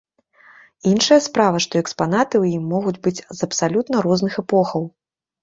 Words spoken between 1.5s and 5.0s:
што экспанаты ў ім могуць быць з абсалютна розных эпохаў.